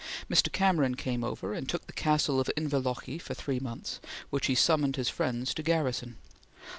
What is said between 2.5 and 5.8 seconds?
Inverlochy for three months, which he summoned his friends to